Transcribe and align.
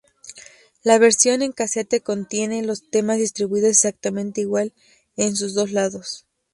La 0.83 0.97
versión 0.97 1.43
en 1.43 1.51
casete 1.51 2.01
contiene 2.01 2.63
los 2.63 2.89
temas 2.89 3.19
distribuidos 3.19 3.69
exactamente 3.69 4.41
igual 4.41 4.73
en 5.15 5.35
sus 5.35 5.53
dos 5.53 5.71
lados. 5.71 6.25